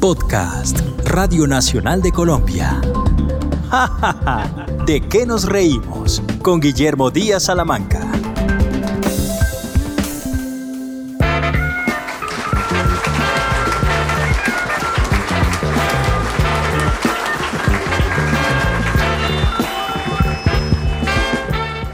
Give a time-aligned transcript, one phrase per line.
[0.00, 2.80] Podcast, Radio Nacional de Colombia.
[3.70, 4.66] ¡Ja, ja, ja!
[4.86, 6.22] ¿De qué nos reímos?
[6.40, 8.00] Con Guillermo Díaz Salamanca.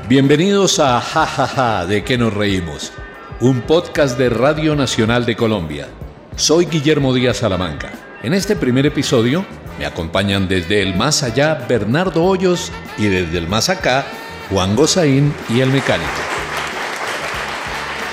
[0.08, 2.92] Bienvenidos a Ja Ja Ja de qué nos reímos,
[3.40, 5.88] un podcast de Radio Nacional de Colombia.
[6.36, 7.90] Soy Guillermo Díaz Salamanca.
[8.22, 9.46] En este primer episodio
[9.78, 14.06] me acompañan desde el más allá Bernardo Hoyos y desde el más acá
[14.50, 16.10] Juan Gozaín y el mecánico.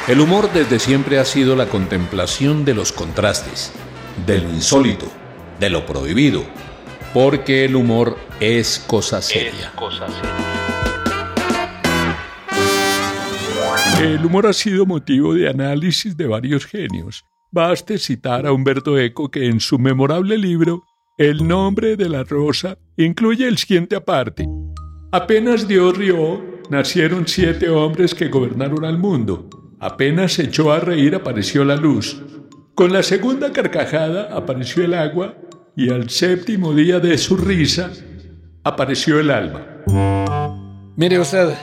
[0.07, 3.73] El humor desde siempre ha sido la contemplación de los contrastes,
[4.25, 5.11] de lo insólito,
[5.59, 6.45] de lo prohibido,
[7.13, 9.73] porque el humor es cosa seria.
[13.99, 17.25] El humor ha sido motivo de análisis de varios genios.
[17.53, 20.85] Baste citar a Humberto Eco que en su memorable libro
[21.19, 24.49] El nombre de la rosa incluye el siguiente aparte.
[25.11, 29.51] Apenas Dios rió, nacieron siete hombres que gobernaron al mundo.
[29.79, 32.23] Apenas se echó a reír apareció la luz.
[32.73, 35.35] Con la segunda carcajada apareció el agua
[35.75, 37.91] y al séptimo día de su risa
[38.63, 39.63] apareció el alma.
[40.95, 41.53] Mire usted,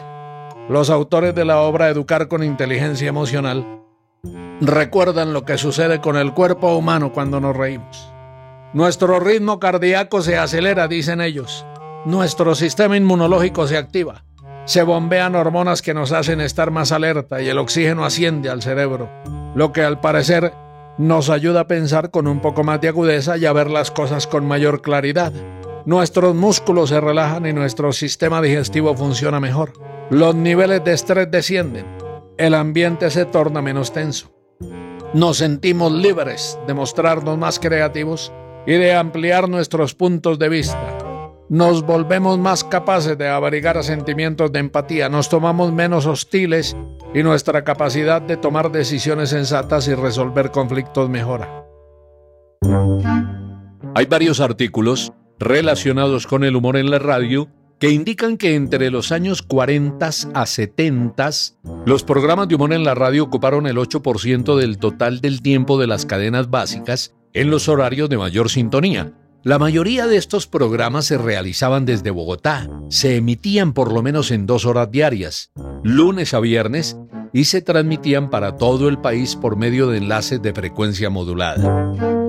[0.68, 3.79] los autores de la obra Educar con Inteligencia Emocional
[4.60, 8.12] recuerdan lo que sucede con el cuerpo humano cuando nos reímos.
[8.72, 11.66] Nuestro ritmo cardíaco se acelera, dicen ellos.
[12.04, 14.24] Nuestro sistema inmunológico se activa.
[14.64, 19.10] Se bombean hormonas que nos hacen estar más alerta y el oxígeno asciende al cerebro,
[19.54, 20.52] lo que al parecer
[20.98, 24.26] nos ayuda a pensar con un poco más de agudeza y a ver las cosas
[24.26, 25.32] con mayor claridad.
[25.86, 29.72] Nuestros músculos se relajan y nuestro sistema digestivo funciona mejor.
[30.10, 31.99] Los niveles de estrés descienden.
[32.40, 34.32] El ambiente se torna menos tenso.
[35.12, 38.32] Nos sentimos libres de mostrarnos más creativos
[38.66, 40.80] y de ampliar nuestros puntos de vista.
[41.50, 46.74] Nos volvemos más capaces de abrigar sentimientos de empatía, nos tomamos menos hostiles
[47.12, 51.66] y nuestra capacidad de tomar decisiones sensatas y resolver conflictos mejora.
[53.94, 57.50] Hay varios artículos relacionados con el humor en la radio
[57.80, 61.30] que indican que entre los años 40 a 70,
[61.86, 65.86] los programas de humor en la radio ocuparon el 8% del total del tiempo de
[65.86, 69.14] las cadenas básicas en los horarios de mayor sintonía.
[69.42, 74.44] La mayoría de estos programas se realizaban desde Bogotá, se emitían por lo menos en
[74.44, 75.50] dos horas diarias,
[75.82, 76.98] lunes a viernes,
[77.32, 82.19] y se transmitían para todo el país por medio de enlaces de frecuencia modulada.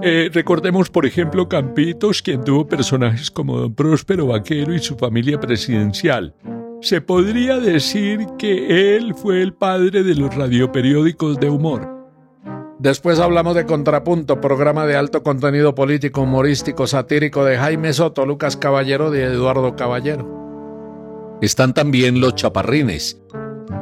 [0.00, 5.40] Eh, recordemos, por ejemplo, Campitos, quien tuvo personajes como Don Próspero Vaquero y su familia
[5.40, 6.34] presidencial.
[6.80, 11.98] Se podría decir que él fue el padre de los radioperiódicos de humor.
[12.78, 18.56] Después hablamos de Contrapunto, programa de alto contenido político, humorístico, satírico de Jaime Soto, Lucas
[18.56, 20.38] Caballero y Eduardo Caballero.
[21.42, 23.20] Están también Los Chaparrines,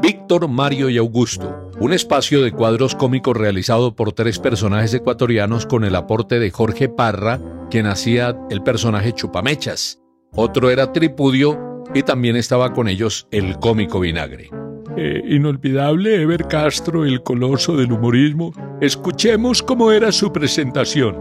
[0.03, 5.85] Víctor, Mario y Augusto, un espacio de cuadros cómicos realizado por tres personajes ecuatorianos con
[5.85, 10.01] el aporte de Jorge Parra, quien hacía el personaje Chupamechas.
[10.33, 14.51] Otro era Tripudio y también estaba con ellos el cómico Vinagre.
[14.97, 18.53] Eh, inolvidable Ever Castro, el coloso del humorismo.
[18.81, 21.17] Escuchemos cómo era su presentación.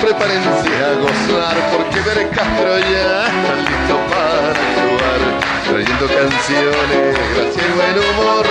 [0.00, 5.20] Prepárense a gozar, porque Ver Castro ya está listo para actuar,
[5.66, 8.46] trayendo canciones, gracia y buen humor,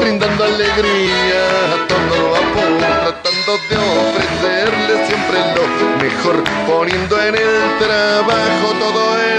[0.00, 5.64] brindando alegría a todo vapor, tratando de ofrecerles siempre lo
[6.02, 6.36] mejor,
[6.66, 9.30] poniendo en el trabajo todo el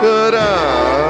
[0.00, 1.09] corazón.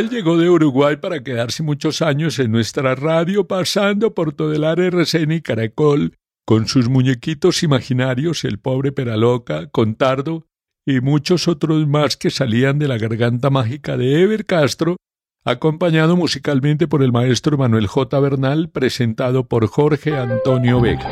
[0.00, 4.64] Él llegó de Uruguay para quedarse muchos años en nuestra radio, pasando por todo el
[4.64, 6.16] RCN y Caracol,
[6.46, 10.46] con sus muñequitos imaginarios, el pobre Peraloca, Contardo
[10.86, 14.96] y muchos otros más que salían de la garganta mágica de Ever Castro,
[15.44, 18.18] acompañado musicalmente por el maestro Manuel J.
[18.20, 21.10] Bernal, presentado por Jorge Antonio Vega.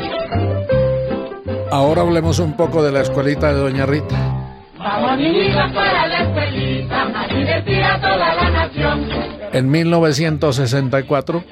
[1.71, 4.65] Ahora hablemos un poco de la escuelita de Doña Rita.
[4.79, 6.68] Vamos niñitas para la escuelita,
[9.51, 11.43] En 1964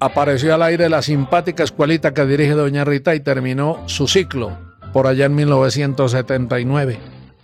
[0.00, 4.58] apareció al aire la simpática escuelita que dirige Doña Rita y terminó su ciclo
[4.92, 6.98] por allá en 1979.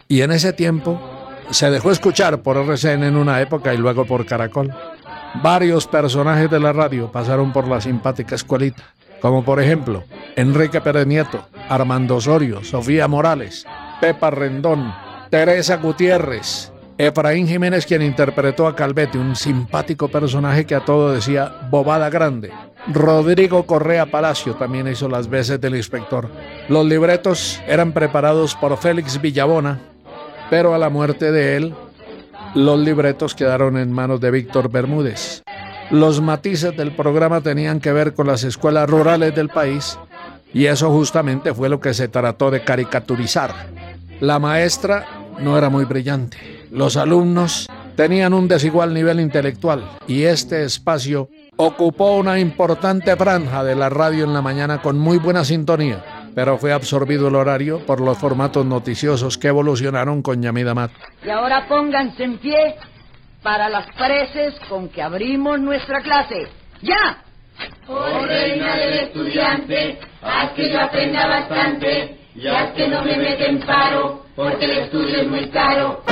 [0.08, 1.00] Y en ese tiempo
[1.50, 4.74] se dejó escuchar por RCN en una época y luego por Caracol.
[5.42, 8.82] Varios personajes de la radio pasaron por la simpática escuelita,
[9.20, 10.04] como por ejemplo
[10.36, 13.66] Enrique Pérez Nieto, Armando Osorio, Sofía Morales,
[14.00, 14.92] Pepa Rendón,
[15.30, 21.68] Teresa Gutiérrez, Efraín Jiménez quien interpretó a Calvete, un simpático personaje que a todo decía
[21.70, 22.50] bobada grande.
[22.88, 26.28] Rodrigo Correa Palacio también hizo las veces del inspector.
[26.68, 29.78] Los libretos eran preparados por Félix Villabona,
[30.50, 31.74] pero a la muerte de él,
[32.56, 35.44] los libretos quedaron en manos de Víctor Bermúdez.
[35.92, 39.96] Los matices del programa tenían que ver con las escuelas rurales del país
[40.52, 43.54] y eso justamente fue lo que se trató de caricaturizar.
[44.18, 45.06] La maestra
[45.38, 46.57] no era muy brillante.
[46.70, 53.74] Los alumnos tenían un desigual nivel intelectual y este espacio ocupó una importante franja de
[53.74, 58.00] la radio en la mañana con muy buena sintonía, pero fue absorbido el horario por
[58.00, 60.90] los formatos noticiosos que evolucionaron con Yamida Mat.
[61.24, 62.76] Y ahora pónganse en pie
[63.42, 66.48] para las preces con que abrimos nuestra clase.
[66.82, 67.24] ¡Ya!
[67.88, 73.56] Oh reina del estudiante, haz que yo aprenda bastante y haz que no me meten
[73.56, 76.02] en paro, porque el estudio es muy caro.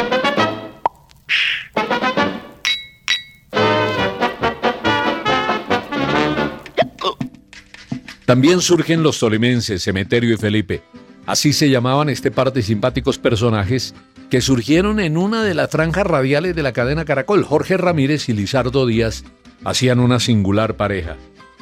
[8.26, 10.82] También surgen los tolimenses, Emeterio y Felipe.
[11.26, 13.94] Así se llamaban este par de simpáticos personajes
[14.30, 17.44] que surgieron en una de las franjas radiales de la cadena Caracol.
[17.44, 19.22] Jorge Ramírez y Lizardo Díaz
[19.64, 21.16] hacían una singular pareja,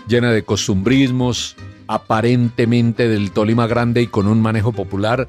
[0.08, 5.28] llena de costumbrismos, aparentemente del Tolima Grande y con un manejo popular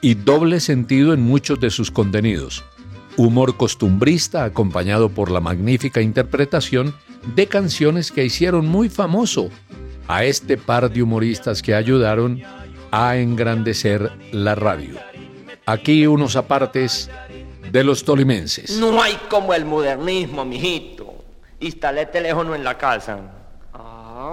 [0.00, 2.64] y doble sentido en muchos de sus contenidos.
[3.16, 6.94] Humor costumbrista acompañado por la magnífica interpretación
[7.34, 9.48] de canciones que hicieron muy famoso
[10.06, 12.42] a este par de humoristas que ayudaron
[12.90, 14.96] a engrandecer la radio.
[15.64, 17.10] Aquí unos apartes
[17.72, 18.78] de los tolimenses.
[18.78, 21.14] No hay como el modernismo, mijito.
[21.60, 23.35] Instalé teléfono en la casa.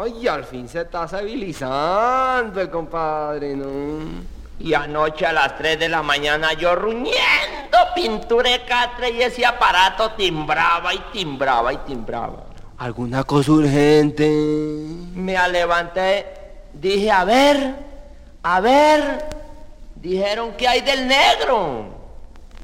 [0.02, 4.24] Ay, al fin se está civilizando el compadre, ¿no?
[4.60, 9.46] Y anoche a las 3 de la mañana yo ruñendo pintura de catre y ese
[9.46, 12.46] aparato timbraba y timbraba y timbraba.
[12.80, 14.28] ¿Alguna cosa urgente?
[15.14, 16.26] Me levanté,
[16.74, 17.76] dije, a ver,
[18.42, 19.26] a ver,
[19.96, 21.86] dijeron que hay del negro.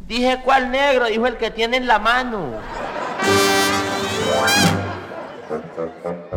[0.08, 1.06] Dije, ¿cuál negro?
[1.06, 2.54] Dijo el que tiene en la mano.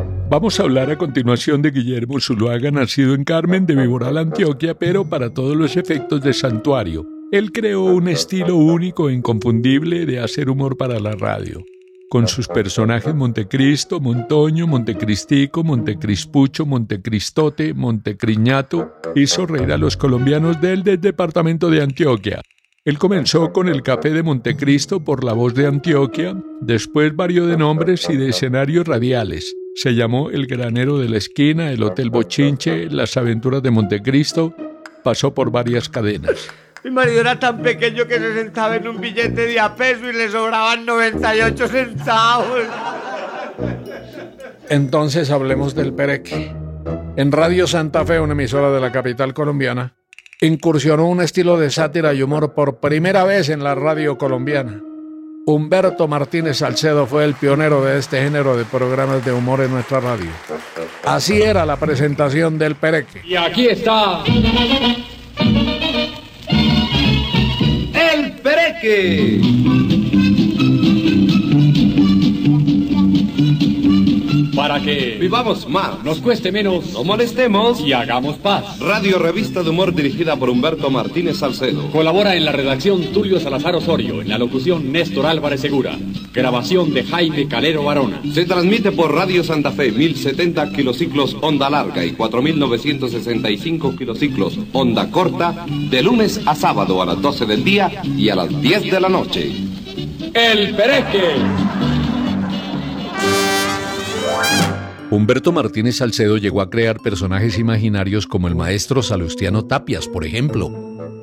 [0.28, 5.04] Vamos a hablar a continuación de Guillermo Zuluaga, nacido en Carmen de Viboral, Antioquia, pero
[5.04, 7.06] para todos los efectos de santuario.
[7.30, 11.62] Él creó un estilo único e inconfundible de hacer humor para la radio.
[12.10, 20.82] Con sus personajes Montecristo, Montoño, Montecristico, Montecrispucho, Montecristote, Montecriñato, hizo reír a los colombianos del,
[20.82, 22.42] del departamento de Antioquia.
[22.84, 27.56] Él comenzó con el Café de Montecristo por la voz de Antioquia, después varió de
[27.56, 29.54] nombres y de escenarios radiales.
[29.74, 34.54] Se llamó El Granero de la Esquina, el Hotel Bochinche, Las Aventuras de Montecristo.
[35.02, 36.48] Pasó por varias cadenas.
[36.84, 40.12] Mi marido era tan pequeño que se sentaba en un billete de a peso y
[40.12, 42.60] le sobraban 98 centavos.
[44.68, 46.54] Entonces hablemos del Pereque.
[47.16, 49.94] En Radio Santa Fe, una emisora de la capital colombiana,
[50.40, 54.82] incursionó un estilo de sátira y humor por primera vez en la radio colombiana.
[55.44, 59.98] Humberto Martínez Salcedo fue el pionero de este género de programas de humor en nuestra
[59.98, 60.30] radio.
[61.04, 63.22] Así era la presentación del Pereque.
[63.24, 64.22] Y aquí está.
[67.92, 69.40] El Pereque.
[74.72, 78.78] Para que vivamos más, nos cueste menos, no molestemos y hagamos paz.
[78.78, 81.90] Radio Revista de Humor dirigida por Humberto Martínez Salcedo.
[81.90, 85.98] Colabora en la redacción Tulio Salazar Osorio, en la locución Néstor Álvarez Segura.
[86.32, 88.22] Grabación de Jaime Calero Barona.
[88.32, 95.66] Se transmite por Radio Santa Fe, 1070 kilociclos onda larga y 4965 kilociclos onda corta,
[95.68, 99.10] de lunes a sábado a las 12 del día y a las 10 de la
[99.10, 99.52] noche.
[100.32, 101.71] El Pereque.
[105.12, 110.72] Humberto Martínez Salcedo llegó a crear personajes imaginarios como el maestro Salustiano Tapias, por ejemplo,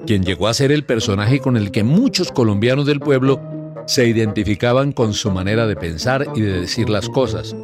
[0.06, 3.42] quien llegó a ser el personaje con el que muchos colombianos del pueblo
[3.88, 7.56] se identificaban con su manera de pensar y de decir las cosas.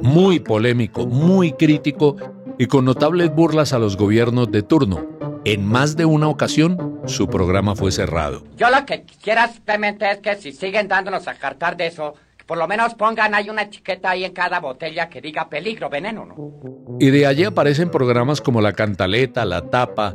[0.00, 2.16] Muy polémico, muy crítico
[2.58, 5.06] y con notables burlas a los gobiernos de turno.
[5.44, 8.42] En más de una ocasión su programa fue cerrado.
[8.56, 12.14] Yo lo que quisiera es que si siguen dándonos a cartar de eso,
[12.46, 16.26] por lo menos pongan ahí una etiqueta ahí en cada botella que diga peligro, veneno,
[16.26, 16.98] ¿no?
[17.00, 20.14] Y de allí aparecen programas como La Cantaleta, La Tapa,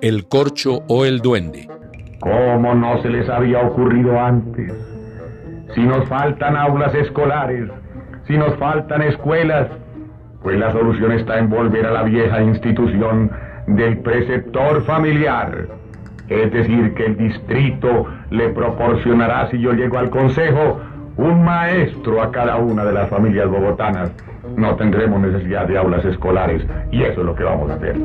[0.00, 1.68] El Corcho o El Duende.
[2.20, 4.72] ¿Cómo no se les había ocurrido antes?
[5.74, 7.68] Si nos faltan aulas escolares,
[8.26, 9.68] si nos faltan escuelas,
[10.42, 13.30] pues la solución está en volver a la vieja institución
[13.66, 15.68] del preceptor familiar.
[16.28, 20.80] Es decir, que el distrito le proporcionará, si yo llego al consejo,
[21.16, 24.10] un maestro a cada una de las familias bogotanas.
[24.56, 27.96] No tendremos necesidad de aulas escolares y eso es lo que vamos a hacer.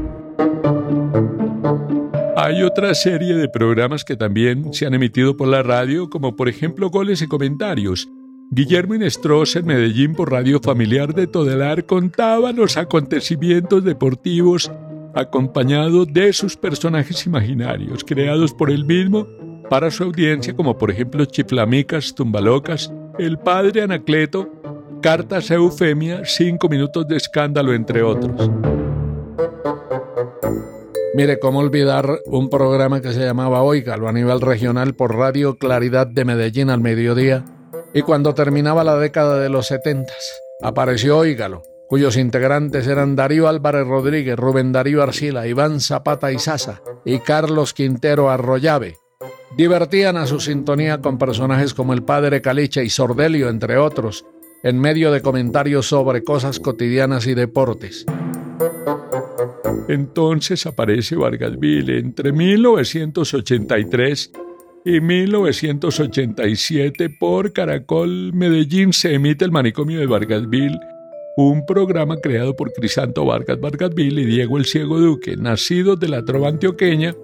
[2.38, 6.50] Hay otra serie de programas que también se han emitido por la radio, como por
[6.50, 8.10] ejemplo Goles y Comentarios.
[8.50, 14.72] Guillermo Inestros en Medellín por Radio Familiar de Todelar contaba los acontecimientos deportivos
[15.14, 19.28] acompañado de sus personajes imaginarios creados por él mismo
[19.70, 24.50] para su audiencia, como por ejemplo Chiflamicas, Tumbalocas, El Padre Anacleto,
[25.00, 28.50] Cartas a Eufemia, Cinco Minutos de Escándalo, entre otros.
[31.14, 36.08] Mire, cómo olvidar un programa que se llamaba Oígalo a nivel regional por Radio Claridad
[36.08, 37.46] de Medellín al mediodía.
[37.94, 43.86] Y cuando terminaba la década de los setentas, apareció Oígalo, cuyos integrantes eran Darío Álvarez
[43.86, 48.96] Rodríguez, Rubén Darío Arcila, Iván Zapata y Sasa y Carlos Quintero Arroyave.
[49.58, 54.26] Divertían a su sintonía con personajes como el padre Caliche y Sordelio, entre otros,
[54.64, 58.06] en medio de comentarios sobre cosas cotidianas y deportes.
[59.88, 64.32] Entonces aparece Vargasville entre 1983
[64.86, 70.80] y 1987 por Caracol Medellín se emite el manicomio de Vargasville,
[71.38, 76.24] un programa creado por Crisanto Vargas Vargasville y Diego el Ciego Duque, nacidos de la
[76.24, 77.16] trova antioqueña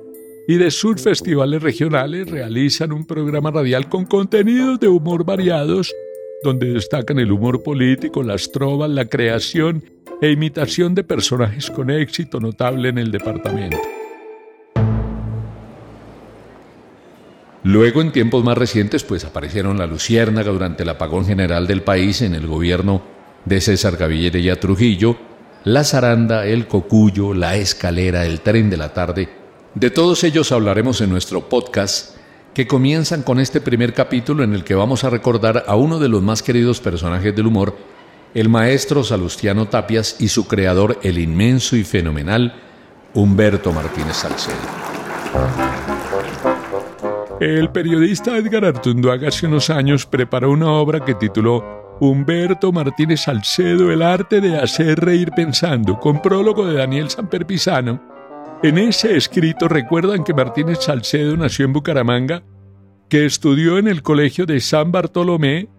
[0.48, 5.94] y de sus festivales regionales, realizan un programa radial con contenidos de humor variados,
[6.42, 9.84] donde destacan el humor político, las trovas, la creación
[10.22, 13.78] e imitación de personajes con éxito notable en el departamento.
[17.64, 22.22] Luego, en tiempos más recientes, pues aparecieron la Luciérnaga durante el apagón general del país
[22.22, 23.02] en el gobierno
[23.44, 25.18] de César Gaviria Trujillo,
[25.66, 29.37] la zaranda, el cocuyo, la escalera, el tren de la tarde.
[29.78, 32.16] De todos ellos hablaremos en nuestro podcast,
[32.56, 36.10] que comienzan con este primer capítulo en el que vamos a recordar a uno de
[36.10, 37.78] los más queridos personajes del humor,
[38.34, 42.56] el maestro Salustiano Tapias y su creador, el inmenso y fenomenal
[43.14, 44.58] Humberto Martínez Salcedo.
[47.40, 53.92] El periodista Edgar Artunduaga hace unos años preparó una obra que tituló Humberto Martínez Salcedo,
[53.92, 58.17] el arte de hacer reír pensando, con prólogo de Daniel Samper Pisano.
[58.64, 62.42] En ese escrito recuerdan que Martínez Salcedo nació en Bucaramanga,
[63.08, 65.70] que estudió en el Colegio de San Bartolomé,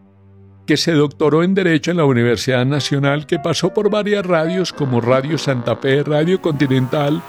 [0.64, 5.00] que se doctoró en Derecho en la Universidad Nacional, que pasó por varias radios como
[5.00, 7.20] Radio Santa Fe, Radio Continental,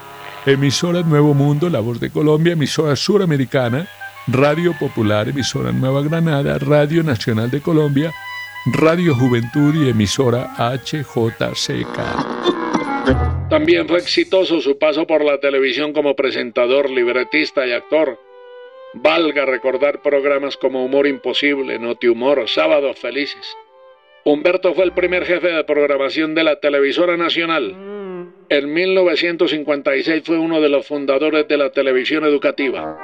[0.46, 3.88] emisora Nuevo Mundo, La Voz de Colombia, emisora Suramericana,
[4.28, 8.12] Radio Popular, emisora Nueva Granada, Radio Nacional de Colombia,
[8.66, 12.69] Radio Juventud y emisora HJCK.
[13.50, 18.16] También fue exitoso su paso por la televisión como presentador, libretista y actor.
[18.94, 23.56] Valga recordar programas como Humor Imposible, Noti Humor, Sábados Felices.
[24.24, 27.74] Humberto fue el primer jefe de programación de la televisora nacional.
[28.48, 32.96] En 1956 fue uno de los fundadores de la televisión educativa.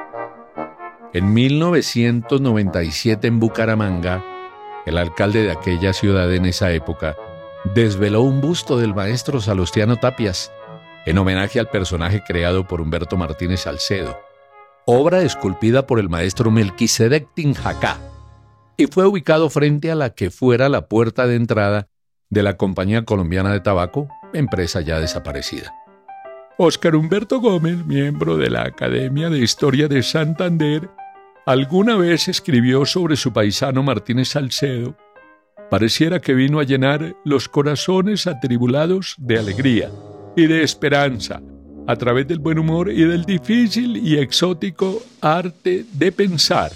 [1.12, 4.24] En 1997 en Bucaramanga,
[4.86, 7.16] el alcalde de aquella ciudad en esa época
[7.74, 10.52] desveló un busto del maestro Salustiano Tapias
[11.04, 14.18] en homenaje al personaje creado por Humberto Martínez Salcedo,
[14.86, 17.98] obra esculpida por el maestro Melquisedec Tinjacá,
[18.76, 21.88] y fue ubicado frente a la que fuera la puerta de entrada
[22.28, 25.72] de la Compañía Colombiana de Tabaco, empresa ya desaparecida.
[26.58, 30.90] Óscar Humberto Gómez, miembro de la Academia de Historia de Santander,
[31.46, 34.96] alguna vez escribió sobre su paisano Martínez Salcedo.
[35.70, 39.90] Pareciera que vino a llenar los corazones atribulados de alegría
[40.36, 41.42] y de esperanza
[41.86, 46.72] a través del buen humor y del difícil y exótico arte de pensar.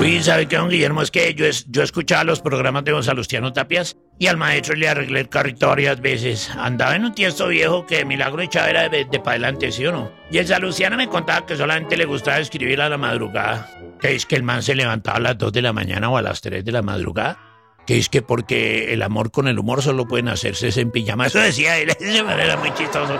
[0.00, 1.02] Uy, ¿sabe qué, don Guillermo?
[1.02, 4.76] Es que yo, es, yo escuchaba los programas de don Salustiano Tapias y al maestro
[4.76, 6.50] le arreglé el carrito varias veces.
[6.56, 9.92] Andaba en un tiesto viejo que milagro echaba era de, de para adelante, ¿sí o
[9.92, 10.12] no?
[10.30, 13.68] Y el Salustiano me contaba que solamente le gustaba escribir a la madrugada.
[14.00, 16.22] Que es que el man se levantaba a las 2 de la mañana o a
[16.22, 17.38] las 3 de la madrugada.
[17.84, 21.26] Que es que porque el amor con el humor solo pueden hacerse en pijama.
[21.26, 23.18] Eso decía él, de manera muy chistoso.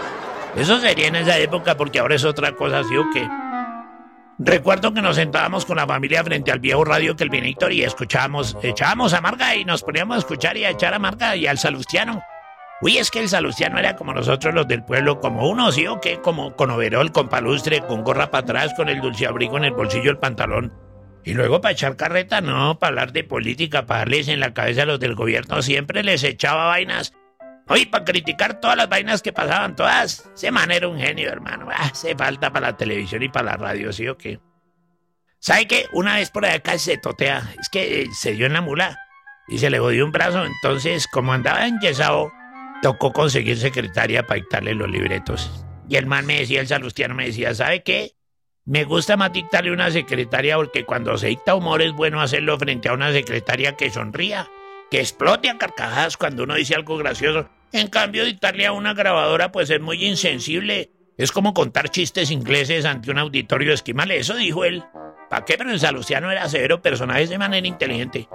[0.57, 3.29] Eso sería en esa época porque ahora es otra cosa, ¿sí o qué?
[4.41, 7.83] Recuerdo que nos sentábamos con la familia frente al viejo radio que el Víctor y
[7.83, 11.49] escuchábamos, echábamos a Marga y nos poníamos a escuchar y a echar a Marga y
[11.49, 12.23] al Salustiano.
[12.81, 16.01] Uy, es que el Salustiano era como nosotros los del pueblo, como uno, ¿sí o
[16.01, 16.21] qué?
[16.21, 19.73] Como con overol, con palustre, con gorra para atrás, con el dulce abrigo en el
[19.73, 20.73] bolsillo del pantalón.
[21.25, 24.83] Y luego para echar carreta, no, para hablar de política, para darles en la cabeza
[24.83, 27.13] a los del gobierno, siempre les echaba vainas.
[27.69, 30.31] Oye, para criticar todas las vainas que pasaban, todas.
[30.35, 31.69] Ese man era un genio, hermano.
[31.71, 34.41] Ah, hace falta para la televisión y para la radio, ¿sí o qué?
[35.39, 35.87] ¿Sabe qué?
[35.93, 37.55] Una vez por acá se totea.
[37.61, 38.99] Es que se dio en la mula
[39.49, 40.45] y se le jodió un brazo.
[40.45, 42.33] Entonces, como andaba enyesado,
[42.83, 45.65] tocó conseguir secretaria para dictarle los libretos.
[45.89, 48.15] Y el man me decía, el salustiano me decía, ¿sabe qué?
[48.65, 52.89] Me gusta más dictarle una secretaria porque cuando se dicta humor es bueno hacerlo frente
[52.89, 54.51] a una secretaria que sonría,
[54.91, 57.49] que explote a carcajadas cuando uno dice algo gracioso.
[57.73, 60.91] En cambio, dictarle a una grabadora pues es muy insensible.
[61.17, 64.11] Es como contar chistes ingleses ante un auditorio esquimal.
[64.11, 64.85] Eso dijo él.
[65.29, 65.59] ¿Para qué?
[65.59, 68.29] Pero el Salustiano era severo personaje de manera inteligente.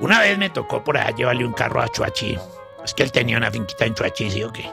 [0.00, 2.36] Una vez me tocó por allá llevarle un carro a Chuachi.
[2.84, 4.68] Es que él tenía una finquita en Chuachi, ¿sí o qué?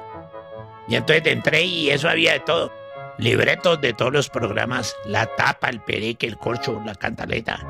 [0.88, 2.72] Y entonces entré y eso había de todo
[3.18, 7.66] libretos de todos los programas, la tapa, el pereque, el corcho, la cantaleta.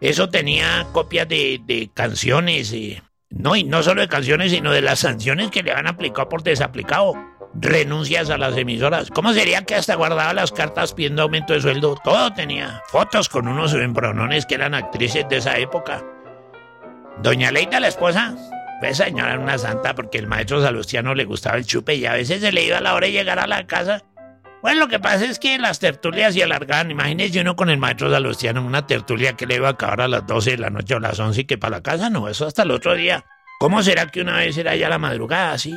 [0.00, 4.98] Eso tenía copias de, canciones, eh, no, y no solo de canciones, sino de las
[4.98, 7.14] sanciones que le han aplicado por desaplicado.
[7.54, 9.10] Renuncias a las emisoras.
[9.10, 11.96] ¿Cómo sería que hasta guardaba las cartas pidiendo aumento de sueldo?
[12.02, 12.82] Todo tenía.
[12.88, 16.04] Fotos con unos embronones que eran actrices de esa época.
[17.22, 18.36] Doña Leita, la esposa,
[18.80, 22.40] pues señora una santa porque el maestro Salustiano le gustaba el chupe y a veces
[22.40, 24.04] se le iba a la hora de llegar a la casa
[24.62, 26.90] bueno, lo que pasa es que las tertulias se alargaban.
[26.90, 30.26] Imagínese uno con el maestro Salustiano, una tertulia que le iba a acabar a las
[30.26, 32.46] 12 de la noche o a las 11 y que para la casa no, eso
[32.46, 33.24] hasta el otro día.
[33.58, 35.74] ¿Cómo será que una vez era ya la madrugada así?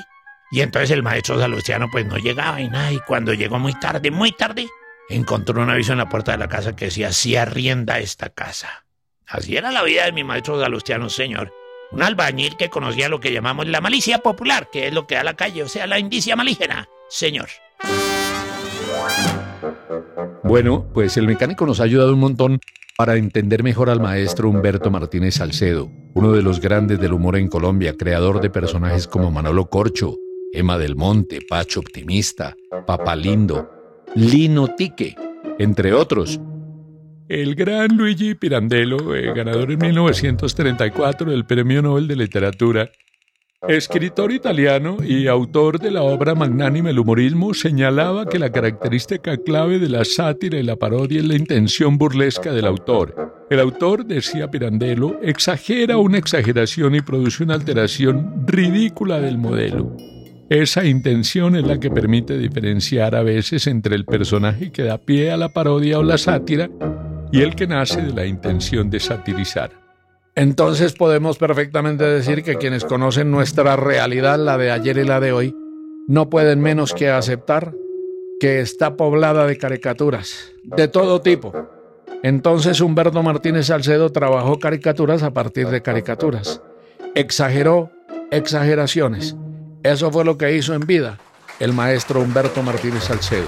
[0.52, 2.92] Y entonces el maestro Salustiano pues no llegaba y nada.
[2.92, 4.68] Y cuando llegó muy tarde, muy tarde,
[5.10, 8.86] encontró un aviso en la puerta de la casa que decía, si arrienda esta casa.
[9.28, 11.54] Así era la vida de mi maestro Salustiano, señor.
[11.92, 15.24] Un albañil que conocía lo que llamamos la malicia popular, que es lo que da
[15.24, 17.50] la calle, o sea, la indicia malígena, señor.
[20.44, 22.60] Bueno, pues el mecánico nos ha ayudado un montón
[22.98, 27.48] para entender mejor al maestro Humberto Martínez Salcedo, uno de los grandes del humor en
[27.48, 30.18] Colombia, creador de personajes como Manolo Corcho,
[30.52, 33.70] Emma del Monte, Pacho Optimista, Papalindo,
[34.16, 35.16] Lino Tique,
[35.58, 36.40] entre otros.
[37.28, 42.92] El gran Luigi Pirandello, eh, ganador en 1934 del Premio Nobel de Literatura,
[43.68, 49.80] Escritor italiano y autor de la obra magnánima El humorismo, señalaba que la característica clave
[49.80, 53.46] de la sátira y la parodia es la intención burlesca del autor.
[53.50, 59.96] El autor, decía Pirandello, exagera una exageración y produce una alteración ridícula del modelo.
[60.50, 65.32] Esa intención es la que permite diferenciar a veces entre el personaje que da pie
[65.32, 66.70] a la parodia o la sátira
[67.32, 69.83] y el que nace de la intención de satirizar.
[70.36, 75.32] Entonces podemos perfectamente decir que quienes conocen nuestra realidad, la de ayer y la de
[75.32, 75.56] hoy,
[76.08, 77.74] no pueden menos que aceptar
[78.40, 81.54] que está poblada de caricaturas, de todo tipo.
[82.24, 86.62] Entonces Humberto Martínez Salcedo trabajó caricaturas a partir de caricaturas.
[87.16, 87.92] Exageró
[88.32, 89.36] exageraciones.
[89.84, 91.20] Eso fue lo que hizo en vida
[91.60, 93.48] el maestro Humberto Martínez Salcedo.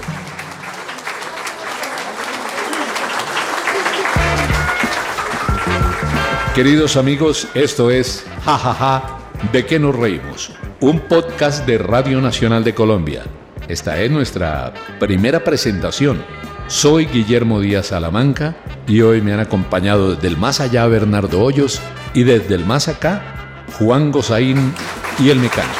[6.56, 9.18] Queridos amigos, esto es Jajaja,
[9.52, 10.52] ¿de qué nos reímos?
[10.80, 13.24] Un podcast de Radio Nacional de Colombia.
[13.68, 16.24] Esta es nuestra primera presentación.
[16.66, 18.56] Soy Guillermo Díaz Salamanca
[18.88, 21.78] y hoy me han acompañado desde el más allá Bernardo Hoyos
[22.14, 24.72] y desde el más acá Juan Gozaín
[25.18, 25.74] y el mecánico.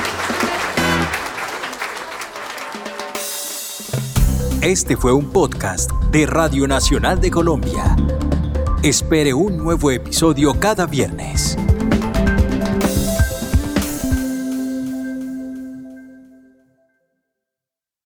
[4.60, 7.96] Este fue un podcast de Radio Nacional de Colombia.
[8.82, 11.56] Espere un nuevo episodio cada viernes.